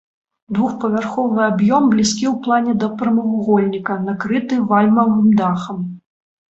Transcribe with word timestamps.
Двухпавярховы 0.59 1.39
аб'ём 1.49 1.83
блізкі 1.93 2.25
ў 2.31 2.33
плане 2.47 2.73
да 2.85 2.91
прамавугольніка, 3.03 4.01
накрыты 4.09 4.63
вальмавым 4.75 5.29
дахам. 5.43 5.79